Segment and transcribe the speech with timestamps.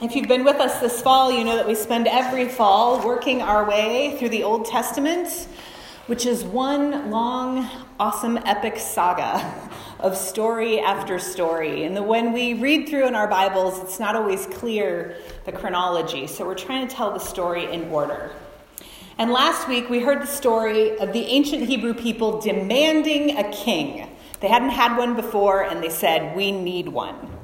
[0.00, 3.42] If you've been with us this fall, you know that we spend every fall working
[3.42, 5.48] our way through the Old Testament,
[6.06, 7.68] which is one long,
[7.98, 9.68] awesome, epic saga
[9.98, 11.82] of story after story.
[11.82, 15.16] And the, when we read through in our Bibles, it's not always clear
[15.46, 18.30] the chronology, so we're trying to tell the story in order.
[19.18, 24.08] And last week, we heard the story of the ancient Hebrew people demanding a king.
[24.38, 27.37] They hadn't had one before, and they said, We need one.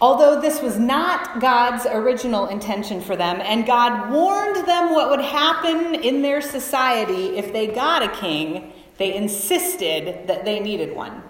[0.00, 5.20] Although this was not God's original intention for them, and God warned them what would
[5.20, 11.22] happen in their society if they got a king, they insisted that they needed one.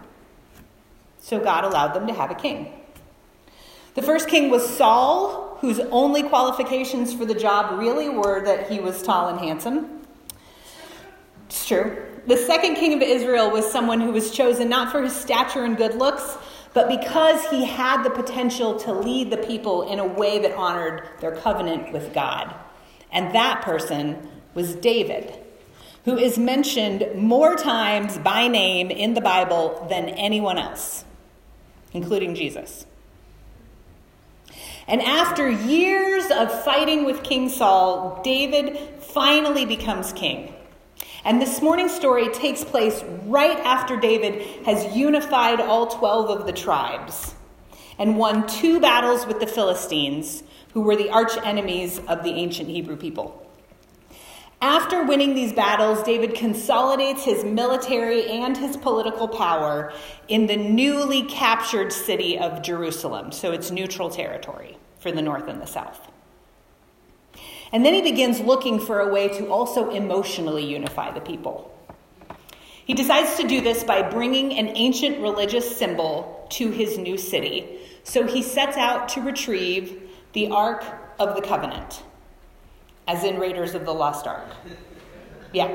[1.18, 2.73] So God allowed them to have a king.
[3.95, 8.80] The first king was Saul, whose only qualifications for the job really were that he
[8.80, 10.06] was tall and handsome.
[11.46, 12.04] It's true.
[12.26, 15.76] The second king of Israel was someone who was chosen not for his stature and
[15.76, 16.37] good looks,
[16.78, 21.02] but because he had the potential to lead the people in a way that honored
[21.18, 22.54] their covenant with God.
[23.10, 25.34] And that person was David,
[26.04, 31.04] who is mentioned more times by name in the Bible than anyone else,
[31.93, 32.87] including Jesus.
[34.87, 40.54] And after years of fighting with King Saul, David finally becomes king.
[41.24, 46.52] And this morning's story takes place right after David has unified all 12 of the
[46.52, 47.35] tribes
[47.99, 52.69] and won two battles with the Philistines, who were the arch enemies of the ancient
[52.69, 53.45] Hebrew people.
[54.61, 59.93] After winning these battles, David consolidates his military and his political power
[60.27, 65.61] in the newly captured city of Jerusalem, so it's neutral territory for the north and
[65.61, 66.11] the south.
[67.72, 71.75] And then he begins looking for a way to also emotionally unify the people.
[72.84, 77.78] He decides to do this by bringing an ancient religious symbol to his new city.
[78.03, 80.84] So he sets out to retrieve the Ark
[81.19, 82.03] of the Covenant,
[83.06, 84.47] as in Raiders of the Lost Ark.
[85.53, 85.69] Yeah.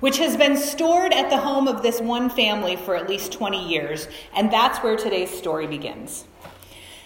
[0.00, 3.68] Which has been stored at the home of this one family for at least 20
[3.68, 4.08] years.
[4.34, 6.24] And that's where today's story begins.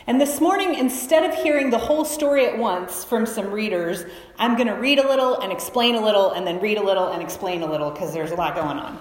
[0.06, 4.04] And this morning, instead of hearing the whole story at once from some readers,
[4.36, 7.08] I'm going to read a little and explain a little, and then read a little
[7.08, 8.98] and explain a little because there's a lot going on.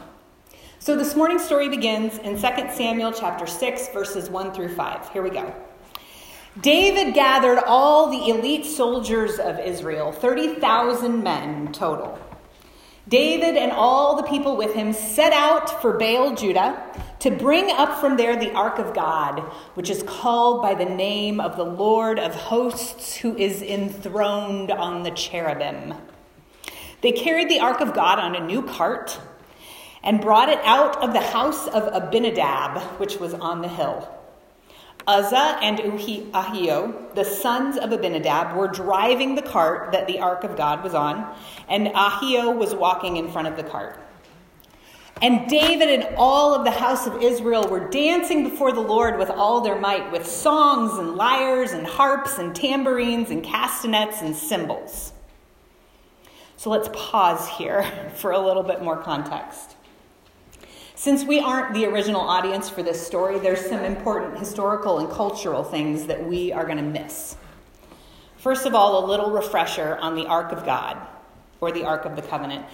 [0.77, 2.41] So this morning's story begins in 2
[2.75, 5.09] Samuel chapter 6, verses 1 through 5.
[5.09, 5.53] Here we go.
[6.59, 12.19] David gathered all the elite soldiers of Israel, 30,000 men total.
[13.07, 16.83] David and all the people with him set out for Baal, Judah
[17.21, 19.39] to bring up from there the ark of God,
[19.75, 25.03] which is called by the name of the Lord of hosts, who is enthroned on
[25.03, 25.93] the cherubim.
[27.01, 29.19] They carried the ark of God on a new cart
[30.03, 34.09] and brought it out of the house of Abinadab, which was on the hill.
[35.05, 40.55] Uzzah and Ahio, the sons of Abinadab, were driving the cart that the ark of
[40.55, 41.35] God was on,
[41.69, 43.99] and Ahio was walking in front of the cart.
[45.21, 49.29] And David and all of the house of Israel were dancing before the Lord with
[49.29, 55.13] all their might, with songs and lyres and harps and tambourines and castanets and cymbals.
[56.57, 57.83] So let's pause here
[58.15, 59.75] for a little bit more context.
[60.95, 65.63] Since we aren't the original audience for this story, there's some important historical and cultural
[65.63, 67.35] things that we are going to miss.
[68.37, 70.97] First of all, a little refresher on the Ark of God,
[71.59, 72.65] or the Ark of the Covenant.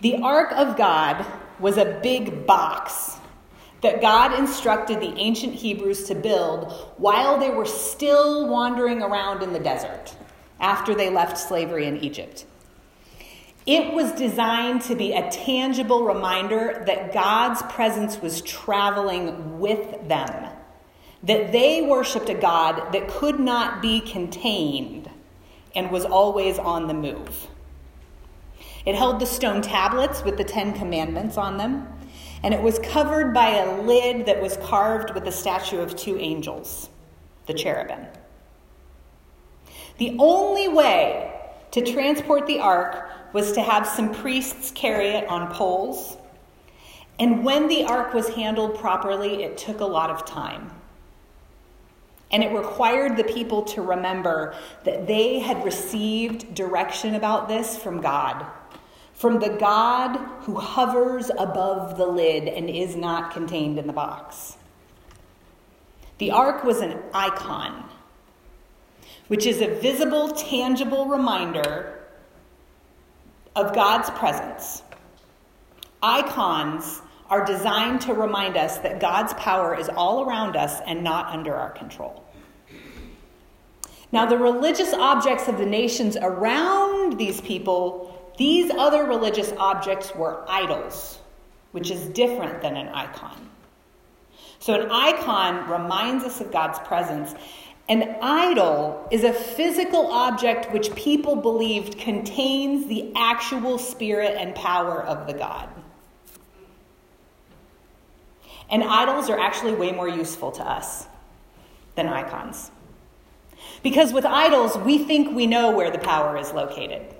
[0.00, 1.26] The Ark of God
[1.60, 3.18] was a big box
[3.80, 9.52] that God instructed the ancient Hebrews to build while they were still wandering around in
[9.52, 10.16] the desert
[10.58, 12.46] after they left slavery in Egypt.
[13.66, 20.50] It was designed to be a tangible reminder that God's presence was traveling with them,
[21.22, 25.10] that they worshiped a God that could not be contained
[25.74, 27.48] and was always on the move.
[28.86, 31.88] It held the stone tablets with the Ten Commandments on them,
[32.42, 36.18] and it was covered by a lid that was carved with the statue of two
[36.18, 36.90] angels,
[37.46, 38.06] the cherubim.
[39.96, 41.32] The only way
[41.70, 46.18] to transport the ark was to have some priests carry it on poles.
[47.18, 50.70] And when the ark was handled properly, it took a lot of time.
[52.30, 58.00] And it required the people to remember that they had received direction about this from
[58.00, 58.44] God
[59.24, 64.58] from the God who hovers above the lid and is not contained in the box.
[66.18, 67.88] The ark was an icon,
[69.28, 72.04] which is a visible, tangible reminder
[73.56, 74.82] of God's presence.
[76.02, 77.00] Icons
[77.30, 81.54] are designed to remind us that God's power is all around us and not under
[81.54, 82.22] our control.
[84.12, 90.44] Now, the religious objects of the nations around these people, these other religious objects were
[90.48, 91.18] idols,
[91.72, 93.50] which is different than an icon.
[94.58, 97.34] So, an icon reminds us of God's presence.
[97.88, 105.02] An idol is a physical object which people believed contains the actual spirit and power
[105.02, 105.68] of the God.
[108.70, 111.06] And idols are actually way more useful to us
[111.94, 112.70] than icons.
[113.82, 117.14] Because with idols, we think we know where the power is located.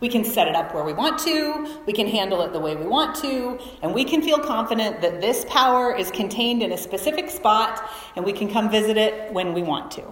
[0.00, 2.76] We can set it up where we want to, we can handle it the way
[2.76, 6.76] we want to, and we can feel confident that this power is contained in a
[6.76, 10.02] specific spot and we can come visit it when we want to.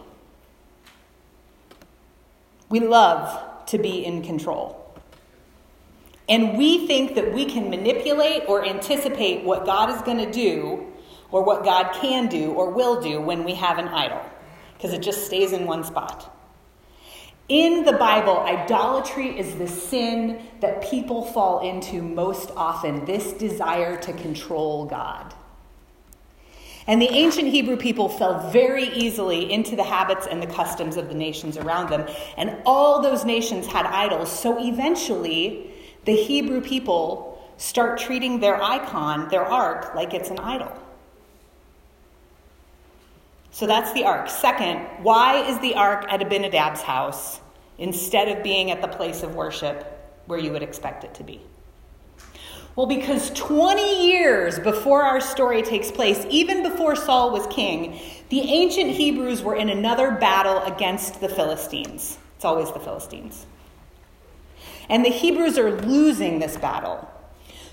[2.70, 4.80] We love to be in control.
[6.28, 10.86] And we think that we can manipulate or anticipate what God is going to do
[11.30, 14.22] or what God can do or will do when we have an idol
[14.74, 16.34] because it just stays in one spot.
[17.48, 23.98] In the Bible, idolatry is the sin that people fall into most often this desire
[23.98, 25.34] to control God.
[26.86, 31.08] And the ancient Hebrew people fell very easily into the habits and the customs of
[31.08, 32.06] the nations around them.
[32.36, 34.30] And all those nations had idols.
[34.30, 35.70] So eventually,
[36.04, 40.72] the Hebrew people start treating their icon, their ark, like it's an idol.
[43.54, 44.28] So that's the ark.
[44.28, 47.40] Second, why is the ark at Abinadab's house
[47.78, 51.40] instead of being at the place of worship where you would expect it to be?
[52.74, 58.40] Well, because 20 years before our story takes place, even before Saul was king, the
[58.40, 62.18] ancient Hebrews were in another battle against the Philistines.
[62.34, 63.46] It's always the Philistines.
[64.88, 67.08] And the Hebrews are losing this battle.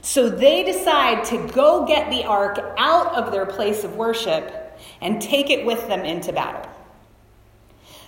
[0.04, 4.61] So they decide to go get the ark out of their place of worship
[5.01, 6.69] and take it with them into battle.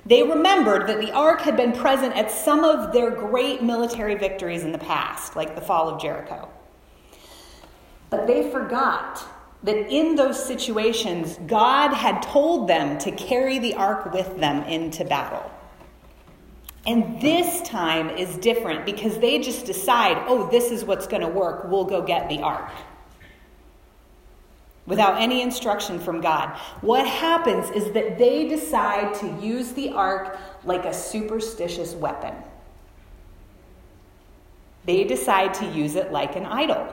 [0.06, 4.64] They remembered that the ark had been present at some of their great military victories
[4.64, 6.50] in the past, like the fall of Jericho.
[8.10, 9.26] But they forgot
[9.64, 15.06] that in those situations, God had told them to carry the ark with them into
[15.06, 15.50] battle.
[16.86, 21.30] And this time is different because they just decide, oh, this is what's going to
[21.30, 21.64] work.
[21.70, 22.70] We'll go get the ark
[24.86, 26.58] without any instruction from God.
[26.82, 32.34] What happens is that they decide to use the ark like a superstitious weapon.
[34.86, 36.86] They decide to use it like an idol,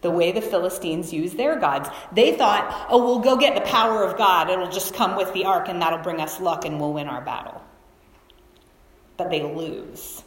[0.00, 1.88] the way the Philistines use their gods.
[2.10, 4.50] They thought, oh, we'll go get the power of God.
[4.50, 7.20] It'll just come with the ark, and that'll bring us luck, and we'll win our
[7.20, 7.62] battle.
[9.16, 10.24] But they lose.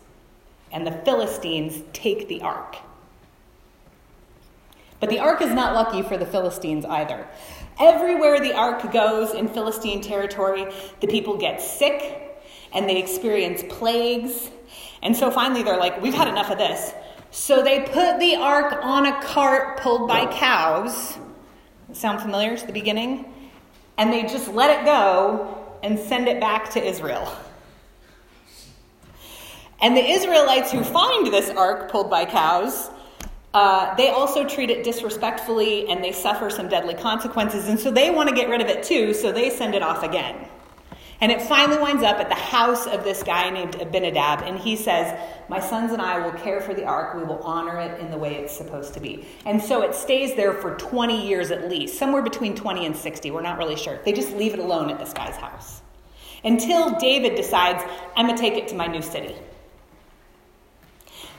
[0.72, 2.78] And the Philistines take the ark.
[5.00, 7.27] But the ark is not lucky for the Philistines either.
[7.80, 10.65] Everywhere the ark goes in Philistine territory,
[11.01, 12.42] the people get sick
[12.74, 14.50] and they experience plagues.
[15.01, 16.94] And so finally they're like, we've had enough of this.
[17.31, 21.18] So they put the ark on a cart pulled by cows.
[21.91, 23.33] Sound familiar to the beginning?
[23.98, 27.31] And they just let it go and send it back to Israel.
[29.81, 32.89] And the Israelites who find this ark pulled by cows
[33.56, 37.69] uh, they also treat it disrespectfully and they suffer some deadly consequences.
[37.69, 40.04] And so they want to get rid of it too, so they send it off
[40.04, 40.50] again.
[41.22, 44.41] And it finally winds up at the house of this guy named Abinadab.
[44.41, 47.15] And he says, My sons and I will care for the ark.
[47.15, 49.25] We will honor it in the way it's supposed to be.
[49.46, 53.32] And so it stays there for 20 years at least, somewhere between 20 and 60.
[53.32, 54.00] We're not really sure.
[54.03, 55.82] They just leave it alone at this guy's house
[56.44, 57.82] until David decides,
[58.18, 59.34] I'm going to take it to my new city.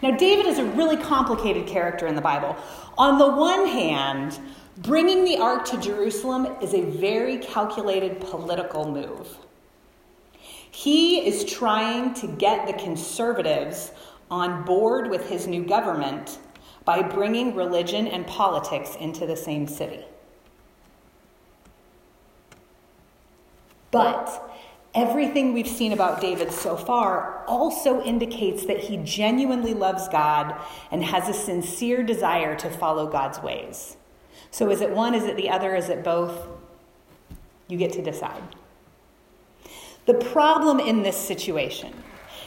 [0.06, 2.56] Now, David is a really complicated character in the Bible.
[2.96, 4.38] On the one hand,
[4.76, 9.36] bringing the ark to Jerusalem is a very calculated political move.
[10.70, 13.90] He is trying to get the conservatives
[14.30, 16.38] on board with his new government
[16.84, 20.04] by bringing religion and politics into the same city.
[23.90, 24.55] But
[24.96, 30.56] everything we've seen about David so far also indicates that he genuinely loves God
[30.90, 33.98] and has a sincere desire to follow God's ways.
[34.50, 36.48] So is it one, is it the other, is it both?
[37.68, 38.42] You get to decide.
[40.06, 41.92] The problem in this situation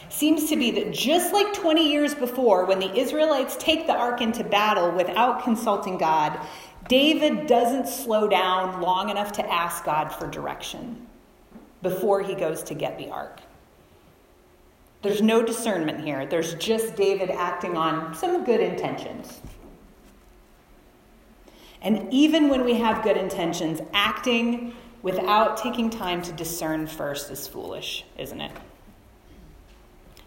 [0.08, 4.20] seems to be that just like 20 years before, when the Israelites take the ark
[4.20, 6.36] into battle without consulting God,
[6.88, 11.06] David doesn't slow down long enough to ask God for direction
[11.82, 13.40] before he goes to get the ark.
[15.02, 16.26] There's no discernment here.
[16.26, 19.40] There's just David acting on some good intentions.
[21.82, 27.46] And even when we have good intentions, acting without taking time to discern first is
[27.46, 28.52] foolish, isn't it?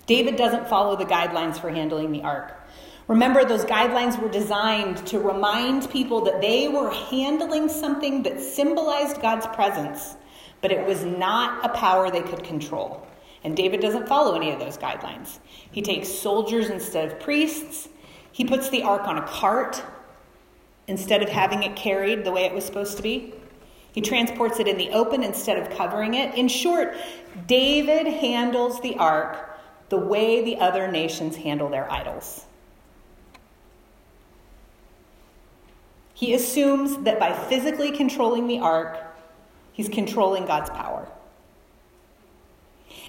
[0.07, 2.59] David doesn't follow the guidelines for handling the ark.
[3.07, 9.21] Remember, those guidelines were designed to remind people that they were handling something that symbolized
[9.21, 10.15] God's presence,
[10.63, 13.05] but it was not a power they could control.
[13.43, 15.39] And David doesn't follow any of those guidelines.
[15.69, 17.89] He takes soldiers instead of priests.
[18.31, 19.83] He puts the ark on a cart
[20.87, 23.33] instead of having it carried the way it was supposed to be.
[23.91, 26.33] He transports it in the open instead of covering it.
[26.35, 26.95] In short,
[27.45, 32.45] David handles the ark the way the other nations handle their idols.
[36.13, 39.12] He assumes that by physically controlling the ark,
[39.73, 41.07] he's controlling God's power.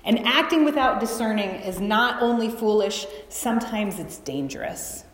[0.04, 5.04] And acting without discerning is not only foolish, sometimes it's dangerous.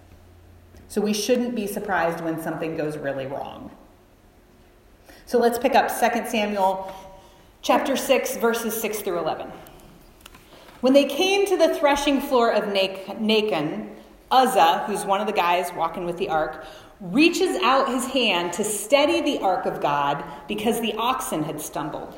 [0.88, 3.70] So we shouldn't be surprised when something goes really wrong.
[5.26, 6.92] So let's pick up 2 Samuel
[7.62, 9.52] chapter 6 verses 6 through 11.
[10.80, 13.94] When they came to the threshing floor of Nacon,
[14.30, 16.64] Uzzah, who's one of the guys walking with the ark,
[17.00, 22.16] reaches out his hand to steady the ark of God because the oxen had stumbled.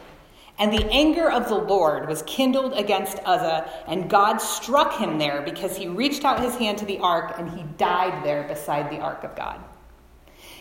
[0.59, 5.43] And the anger of the Lord was kindled against Uzzah, and God struck him there
[5.43, 9.01] because he reached out his hand to the ark and he died there beside the
[9.01, 9.61] ark of God.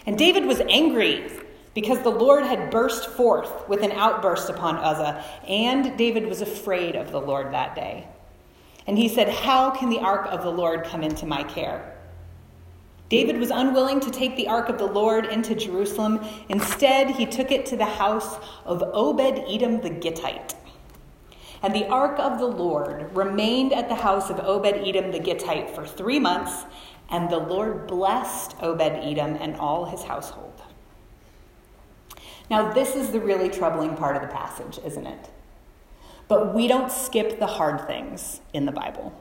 [0.06, 1.30] And David was angry
[1.74, 6.96] because the Lord had burst forth with an outburst upon Uzzah, and David was afraid
[6.96, 8.08] of the Lord that day.
[8.88, 11.98] And he said, How can the ark of the Lord come into my care?
[13.10, 16.26] David was unwilling to take the ark of the Lord into Jerusalem.
[16.48, 20.56] Instead, he took it to the house of Obed Edom the Gittite.
[21.62, 25.70] And the ark of the Lord remained at the house of Obed Edom the Gittite
[25.76, 26.64] for three months,
[27.10, 30.62] and the Lord blessed Obed Edom and all his household.
[32.50, 35.30] Now, this is the really troubling part of the passage, isn't it?
[36.32, 39.12] But we don't skip the hard things in the Bible.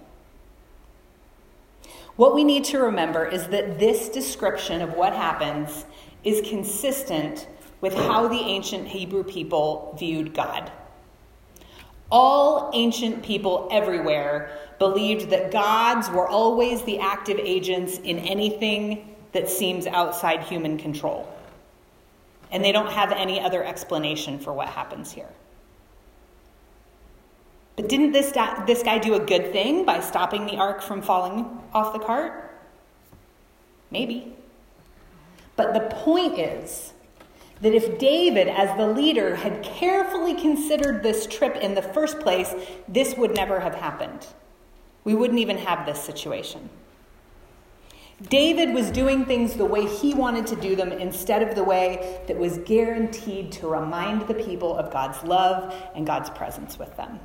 [2.14, 5.86] What we need to remember is that this description of what happens
[6.22, 7.48] is consistent
[7.80, 10.70] with how the ancient Hebrew people viewed God.
[12.12, 19.48] All ancient people everywhere believed that gods were always the active agents in anything that
[19.48, 21.28] seems outside human control.
[22.52, 25.30] And they don't have any other explanation for what happens here.
[27.80, 28.30] But didn't this,
[28.66, 32.54] this guy do a good thing by stopping the ark from falling off the cart?
[33.90, 34.34] Maybe.
[35.56, 36.92] But the point is
[37.62, 42.54] that if David, as the leader, had carefully considered this trip in the first place,
[42.86, 44.26] this would never have happened.
[45.04, 46.68] We wouldn't even have this situation.
[48.28, 52.20] David was doing things the way he wanted to do them instead of the way
[52.28, 57.18] that was guaranteed to remind the people of God's love and God's presence with them.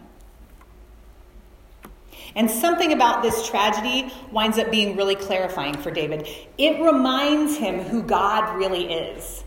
[2.36, 6.28] And something about this tragedy winds up being really clarifying for David.
[6.58, 9.44] It reminds him who God really is.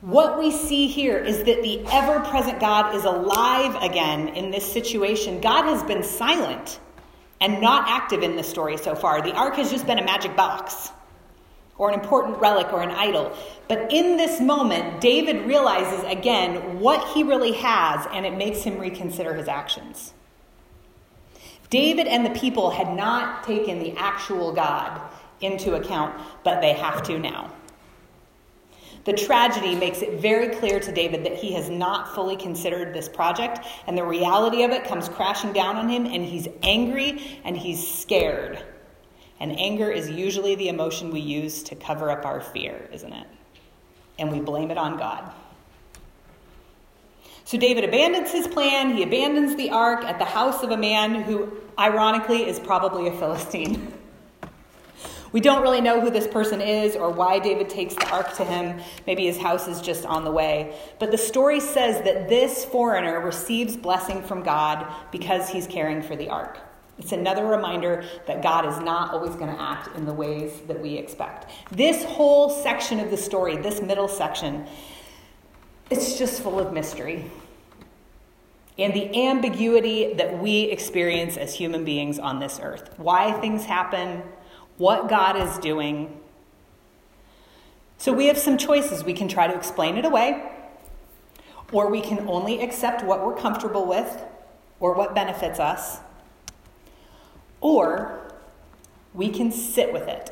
[0.00, 4.70] What we see here is that the ever present God is alive again in this
[4.70, 5.40] situation.
[5.40, 6.80] God has been silent
[7.40, 9.22] and not active in the story so far.
[9.22, 10.90] The ark has just been a magic box
[11.78, 13.36] or an important relic or an idol.
[13.68, 18.78] But in this moment, David realizes again what he really has, and it makes him
[18.78, 20.14] reconsider his actions.
[21.70, 25.00] David and the people had not taken the actual God
[25.40, 27.52] into account, but they have to now.
[29.04, 33.08] The tragedy makes it very clear to David that he has not fully considered this
[33.08, 37.56] project, and the reality of it comes crashing down on him, and he's angry and
[37.56, 38.60] he's scared.
[39.38, 43.26] And anger is usually the emotion we use to cover up our fear, isn't it?
[44.18, 45.30] And we blame it on God.
[47.46, 48.96] So David abandons his plan.
[48.96, 53.12] He abandons the ark at the house of a man who, ironically, is probably a
[53.12, 53.92] Philistine.
[55.32, 58.44] We don't really know who this person is or why David takes the ark to
[58.44, 58.80] him.
[59.06, 60.78] Maybe his house is just on the way.
[60.98, 66.16] But the story says that this foreigner receives blessing from God because he's caring for
[66.16, 66.58] the ark.
[66.98, 70.80] It's another reminder that God is not always going to act in the ways that
[70.80, 71.50] we expect.
[71.70, 74.66] This whole section of the story, this middle section,
[75.90, 77.30] it's just full of mystery
[78.78, 82.90] and the ambiguity that we experience as human beings on this earth.
[82.98, 84.22] Why things happen,
[84.76, 86.20] what God is doing.
[87.98, 89.02] So we have some choices.
[89.02, 90.50] We can try to explain it away,
[91.72, 94.22] or we can only accept what we're comfortable with
[94.78, 96.00] or what benefits us,
[97.62, 98.30] or
[99.14, 100.30] we can sit with it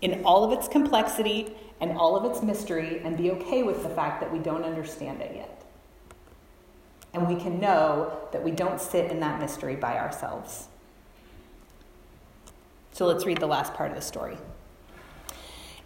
[0.00, 3.88] in all of its complexity and all of its mystery and be okay with the
[3.88, 5.64] fact that we don't understand it yet.
[7.12, 10.68] And we can know that we don't sit in that mystery by ourselves.
[12.92, 14.38] So let's read the last part of the story.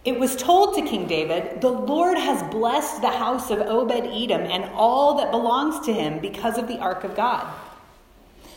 [0.05, 4.41] It was told to King David, The Lord has blessed the house of Obed Edom
[4.41, 7.51] and all that belongs to him because of the ark of God.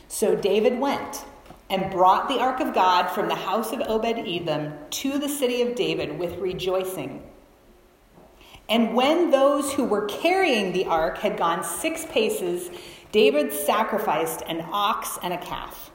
[0.09, 1.25] So David went
[1.71, 5.63] and brought the ark of God from the house of Obed Edom to the city
[5.63, 7.23] of David with rejoicing.
[8.69, 12.71] And when those who were carrying the ark had gone six paces,
[13.13, 15.91] David sacrificed an ox and a calf.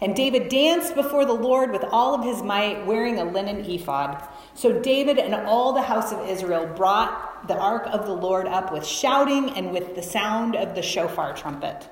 [0.00, 4.22] And David danced before the Lord with all of his might, wearing a linen ephod.
[4.54, 8.72] So David and all the house of Israel brought the ark of the Lord up
[8.72, 11.88] with shouting and with the sound of the shofar trumpet.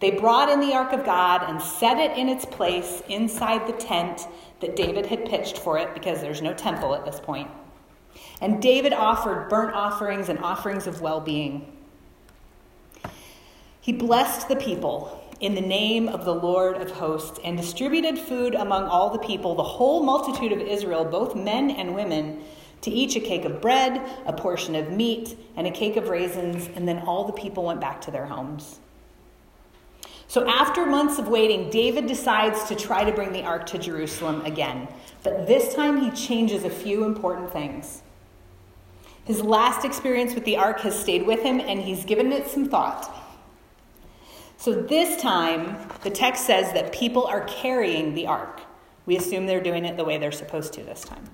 [0.00, 3.72] They brought in the ark of God and set it in its place inside the
[3.72, 4.28] tent
[4.60, 7.50] that David had pitched for it because there's no temple at this point.
[8.40, 11.72] And David offered burnt offerings and offerings of well being.
[13.80, 18.54] He blessed the people in the name of the Lord of hosts and distributed food
[18.54, 22.42] among all the people, the whole multitude of Israel, both men and women,
[22.82, 26.68] to each a cake of bread, a portion of meat, and a cake of raisins,
[26.74, 28.78] and then all the people went back to their homes.
[30.28, 34.44] So, after months of waiting, David decides to try to bring the ark to Jerusalem
[34.44, 34.86] again.
[35.22, 38.02] But this time he changes a few important things.
[39.24, 42.66] His last experience with the ark has stayed with him, and he's given it some
[42.66, 43.14] thought.
[44.58, 48.60] So this time, the text says that people are carrying the ark.
[49.06, 51.24] We assume they're doing it the way they're supposed to this time.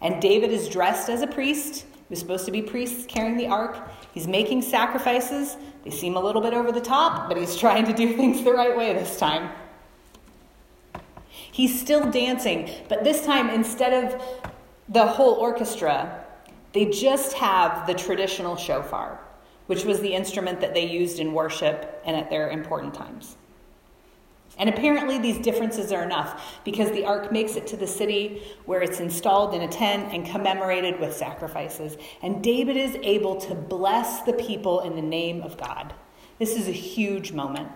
[0.00, 1.82] And David is dressed as a priest.
[1.82, 3.88] He was supposed to be priests carrying the ark.
[4.12, 5.56] He's making sacrifices.
[5.84, 8.52] They seem a little bit over the top, but he's trying to do things the
[8.52, 9.50] right way this time.
[11.30, 14.22] He's still dancing, but this time, instead of
[14.88, 16.24] the whole orchestra,
[16.72, 19.20] they just have the traditional shofar
[19.66, 23.36] which was the instrument that they used in worship and at their important times.
[24.58, 28.82] And apparently, these differences are enough because the ark makes it to the city where
[28.82, 31.96] it's installed in a tent and commemorated with sacrifices.
[32.22, 35.94] And David is able to bless the people in the name of God.
[36.38, 37.70] This is a huge moment,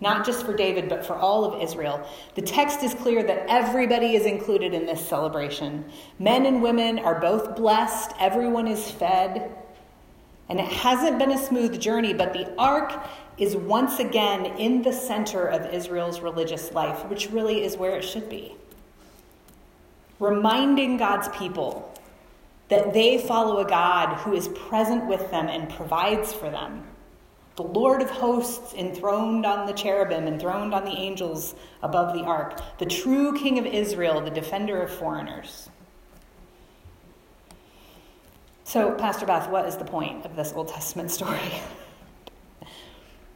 [0.00, 2.06] not just for David, but for all of Israel.
[2.34, 5.84] The text is clear that everybody is included in this celebration.
[6.18, 9.54] Men and women are both blessed, everyone is fed.
[10.48, 13.06] And it hasn't been a smooth journey, but the ark
[13.36, 18.02] is once again in the center of Israel's religious life, which really is where it
[18.02, 18.54] should be.
[20.18, 21.94] Reminding God's people
[22.68, 26.84] that they follow a God who is present with them and provides for them.
[27.56, 32.60] The Lord of hosts enthroned on the cherubim, enthroned on the angels above the ark,
[32.78, 35.68] the true King of Israel, the defender of foreigners.
[38.68, 41.40] So, Pastor Beth, what is the point of this Old Testament story?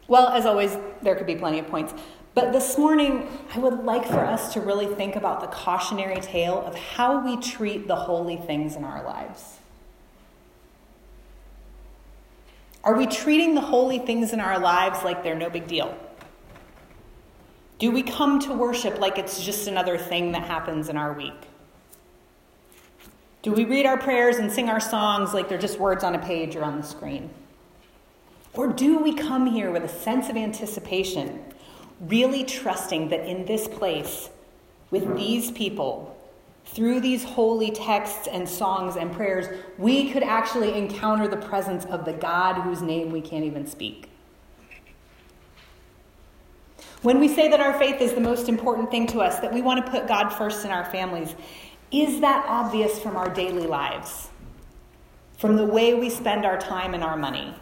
[0.07, 1.95] well, as always, there could be plenty of points.
[2.35, 6.63] But this morning, I would like for us to really think about the cautionary tale
[6.67, 9.57] of how we treat the holy things in our lives.
[12.85, 15.97] Are we treating the holy things in our lives like they're no big deal?
[17.79, 21.49] Do we come to worship like it's just another thing that happens in our week?
[23.43, 26.19] Do we read our prayers and sing our songs like they're just words on a
[26.19, 27.29] page or on the screen?
[28.55, 31.43] Or do we come here with a sense of anticipation,
[32.01, 34.31] really trusting that in this place,
[34.91, 36.17] with these people,
[36.67, 42.05] through these holy texts and songs and prayers, we could actually encounter the presence of
[42.05, 44.09] the God whose name we can't even speak?
[47.01, 49.61] When we say that our faith is the most important thing to us, that we
[49.61, 51.35] want to put God first in our families,
[51.93, 54.31] is that obvious from our daily lives?
[55.37, 57.55] From the way we spend our time and our money?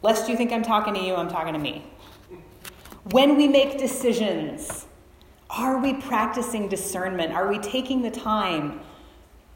[0.00, 1.84] Lest you think I'm talking to you, I'm talking to me.
[3.10, 4.86] When we make decisions,
[5.50, 7.32] are we practicing discernment?
[7.32, 8.80] Are we taking the time?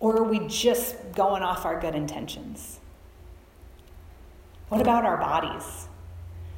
[0.01, 2.81] Or are we just going off our good intentions?
[4.69, 5.87] What about our bodies?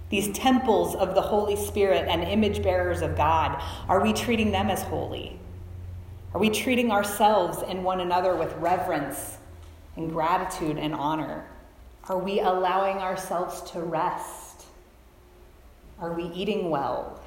[0.08, 4.70] These temples of the Holy Spirit and image bearers of God, are we treating them
[4.70, 5.38] as holy?
[6.34, 9.38] Are we treating ourselves and one another with reverence
[9.96, 11.46] and gratitude and honor?
[12.08, 14.64] Are we allowing ourselves to rest?
[16.00, 17.20] Are we eating well?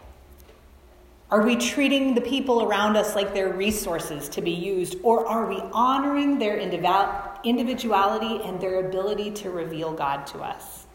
[1.32, 4.98] Are we treating the people around us like they're resources to be used?
[5.04, 10.86] Or are we honoring their individuality and their ability to reveal God to us?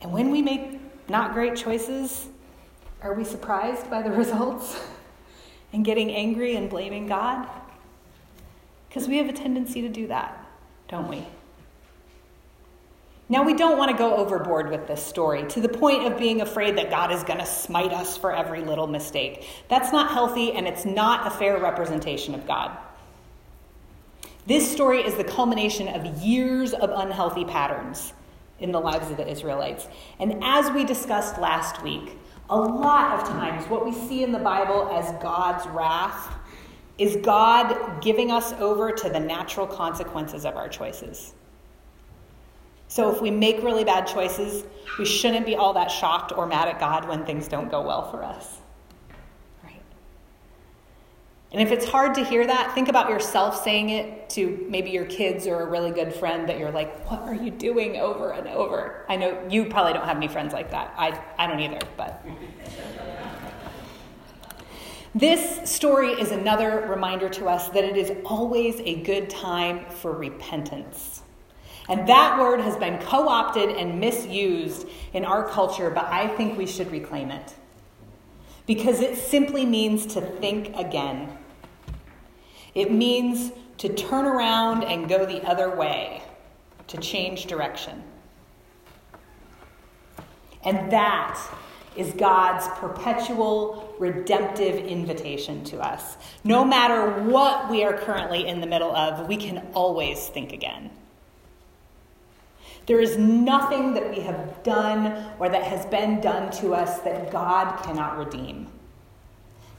[0.00, 2.26] And when we make not great choices,
[3.04, 4.80] are we surprised by the results?
[5.74, 7.48] and getting angry and blaming God?
[8.88, 10.46] Because we have a tendency to do that,
[10.88, 11.26] don't we?
[13.28, 16.42] Now, we don't want to go overboard with this story to the point of being
[16.42, 19.48] afraid that God is going to smite us for every little mistake.
[19.68, 22.76] That's not healthy and it's not a fair representation of God.
[24.46, 28.12] This story is the culmination of years of unhealthy patterns
[28.60, 29.88] in the lives of the Israelites.
[30.20, 32.18] And as we discussed last week,
[32.50, 36.34] a lot of times what we see in the Bible as God's wrath
[36.98, 41.34] is God giving us over to the natural consequences of our choices.
[42.88, 44.64] So if we make really bad choices,
[44.98, 48.10] we shouldn't be all that shocked or mad at God when things don't go well
[48.10, 48.58] for us.
[51.54, 55.04] And if it's hard to hear that, think about yourself saying it to maybe your
[55.04, 58.48] kids or a really good friend that you're like, what are you doing over and
[58.48, 59.06] over?
[59.08, 60.92] I know you probably don't have any friends like that.
[60.98, 62.26] I, I don't either, but.
[65.14, 70.10] This story is another reminder to us that it is always a good time for
[70.10, 71.22] repentance.
[71.88, 76.58] And that word has been co opted and misused in our culture, but I think
[76.58, 77.54] we should reclaim it.
[78.66, 81.38] Because it simply means to think again.
[82.74, 86.22] It means to turn around and go the other way,
[86.88, 88.02] to change direction.
[90.64, 91.38] And that
[91.96, 96.16] is God's perpetual redemptive invitation to us.
[96.42, 100.90] No matter what we are currently in the middle of, we can always think again.
[102.86, 107.30] There is nothing that we have done or that has been done to us that
[107.30, 108.68] God cannot redeem.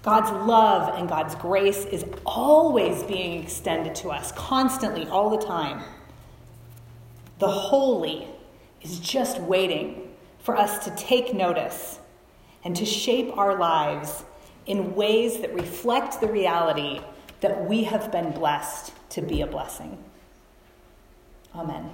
[0.05, 5.81] God's love and God's grace is always being extended to us, constantly, all the time.
[7.39, 8.27] The holy
[8.83, 11.97] is just waiting for us to take notice
[12.63, 14.23] and to shape our lives
[14.67, 17.01] in ways that reflect the reality
[17.41, 19.97] that we have been blessed to be a blessing.
[21.55, 21.89] Amen.